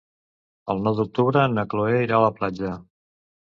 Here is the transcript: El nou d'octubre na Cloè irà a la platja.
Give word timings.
El 0.75 0.81
nou 0.87 0.95
d'octubre 1.01 1.45
na 1.59 1.67
Cloè 1.75 2.03
irà 2.09 2.21
a 2.21 2.25
la 2.27 2.35
platja. 2.41 2.77